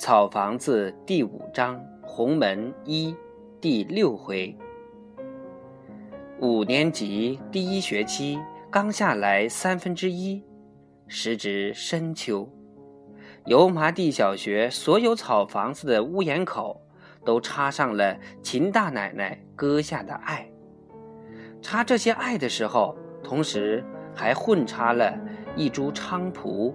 [0.00, 3.14] 草房子第五章红门一
[3.60, 4.56] 第六回。
[6.40, 8.40] 五年级第一学期
[8.70, 10.42] 刚下来三分之一，
[11.06, 12.48] 时值深秋，
[13.44, 16.80] 油麻地小学所有草房子的屋檐口
[17.22, 20.50] 都插上了秦大奶奶割下的艾。
[21.60, 25.14] 插这些艾的时候，同时还混插了
[25.54, 26.74] 一株菖蒲。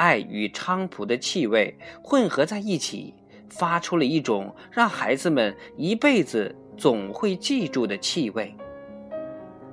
[0.00, 3.12] 爱与菖蒲的气味混合在一起，
[3.50, 8.56] 发出了一种让孩子们一辈子总会记住的气味。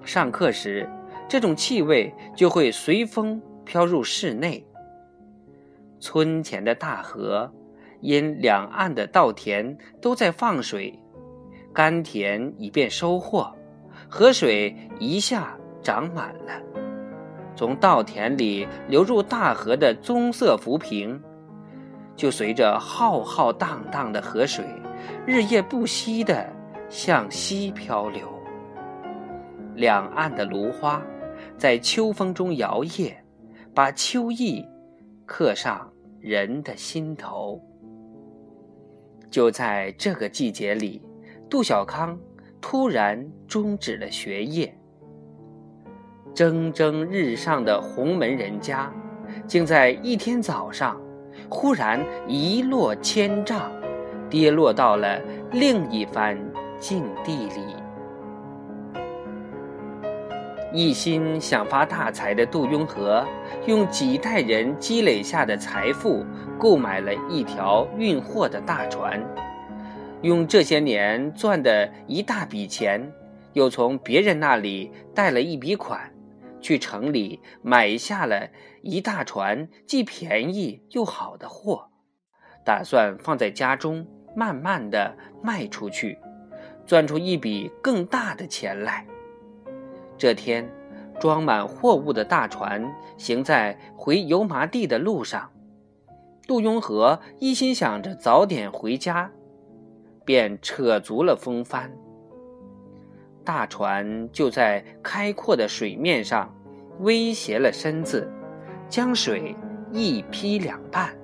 [0.03, 0.85] 上课时，
[1.29, 4.61] 这种气味就会随风飘入室内。
[6.01, 7.49] 村前的大河，
[8.01, 10.99] 因两岸的稻田都在放水，
[11.73, 13.55] 甘田以便收获，
[14.09, 16.86] 河水一下涨满了。
[17.57, 21.19] 从稻田里流入大河的棕色浮萍，
[22.15, 24.63] 就随着浩浩荡荡的河水，
[25.25, 26.47] 日夜不息地
[26.87, 28.31] 向西漂流。
[29.73, 31.01] 两岸的芦花
[31.57, 33.11] 在秋风中摇曳，
[33.73, 34.63] 把秋意
[35.25, 37.59] 刻上人的心头。
[39.31, 41.01] 就在这个季节里，
[41.49, 42.15] 杜小康
[42.61, 44.71] 突然终止了学业。
[46.33, 48.91] 蒸蒸日上的洪门人家，
[49.47, 50.99] 竟在一天早上，
[51.49, 53.71] 忽然一落千丈，
[54.29, 55.19] 跌落到了
[55.51, 56.37] 另一番
[56.79, 57.75] 境地里。
[60.73, 63.25] 一心想发大财的杜雍和，
[63.65, 66.23] 用几代人积累下的财富，
[66.59, 69.19] 购买了一条运货的大船，
[70.21, 73.11] 用这些年赚的一大笔钱，
[73.53, 75.99] 又从别人那里贷了一笔款。
[76.67, 78.49] 去城里买下了
[78.81, 81.87] 一大船既便宜又好的货，
[82.65, 86.19] 打算放在家中慢慢的卖出去，
[86.85, 89.07] 赚出一笔更大的钱来。
[90.17, 90.69] 这天，
[91.21, 95.49] 装满货物的大船行在回油麻地的路上，
[96.49, 99.31] 杜雍和一心想着早点回家，
[100.25, 101.89] 便扯足了风帆。
[103.45, 106.53] 大船就在开阔的水面上，
[106.99, 108.27] 威胁了身子，
[108.89, 109.55] 将水
[109.91, 111.15] 一劈两半，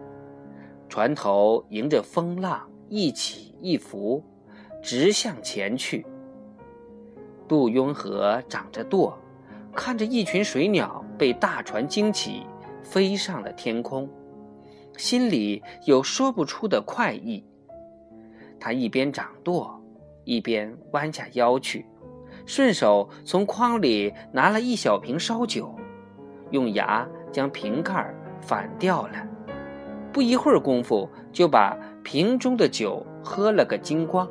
[0.88, 4.24] 船头迎着风浪一起一伏，
[4.82, 6.06] 直向前去。
[7.48, 9.18] 杜雍和长着舵，
[9.74, 12.44] 看着一群水鸟被大船惊起，
[12.84, 14.08] 飞上了天空，
[14.98, 17.44] 心里有说不出的快意。
[18.60, 19.82] 他一边掌舵，
[20.24, 21.86] 一边弯下腰去。
[22.46, 25.74] 顺手从筐里拿了一小瓶烧酒，
[26.52, 29.14] 用牙将瓶盖反掉了。
[30.12, 34.28] 不一会儿功夫，就把瓶中的酒喝了个精光。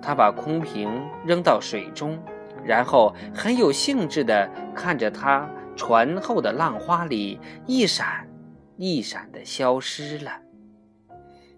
[0.00, 0.88] 他把空瓶
[1.26, 2.16] 扔到水中，
[2.64, 8.28] 然后很有兴致地看着它船后的浪花里一闪
[8.76, 10.30] 一闪地消失了。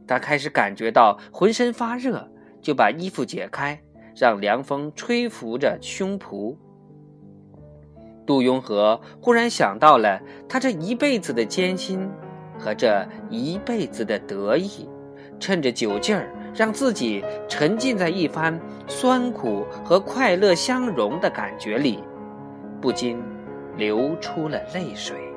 [0.07, 2.27] 他开始感觉到浑身发热，
[2.63, 3.79] 就把衣服解开。
[4.17, 6.57] 让凉风吹拂着胸脯。
[8.27, 12.09] 杜雍和忽然想到了他这一辈子的艰辛
[12.59, 14.89] 和这一辈子的得意，
[15.39, 22.05] 趁着酒劲儿，让自己沉浸在一番酸苦和快乐相融的感觉里，
[22.81, 23.19] 不禁
[23.77, 25.30] 流出了泪水。